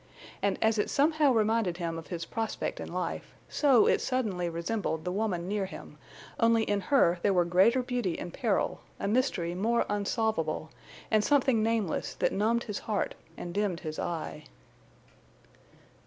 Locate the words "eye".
13.99-14.45